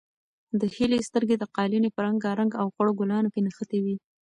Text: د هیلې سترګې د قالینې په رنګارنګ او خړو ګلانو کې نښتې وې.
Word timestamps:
د 0.59 0.61
هیلې 0.75 0.99
سترګې 1.07 1.35
د 1.39 1.43
قالینې 1.55 1.89
په 1.93 1.99
رنګارنګ 2.07 2.51
او 2.61 2.67
خړو 2.75 2.91
ګلانو 2.99 3.31
کې 3.33 3.39
نښتې 3.45 3.79
وې. 3.83 3.95